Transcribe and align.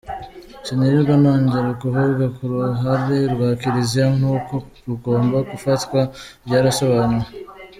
Sinirwa 0.65 1.13
nongera 1.21 1.69
kuvuga 1.81 2.25
ku 2.35 2.43
ruhare 2.51 3.19
rwa 3.33 3.49
Kiliziya 3.59 4.07
n’uko 4.21 4.53
rugomba 4.85 5.37
gufatwa 5.49 5.99
byarasobanuwe. 6.45 7.27